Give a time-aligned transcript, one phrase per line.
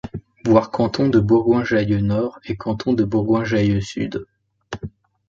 [0.45, 4.25] Voir Canton de Bourgoin-Jallieu-Nord et Canton de Bourgoin-Jallieu-Sud.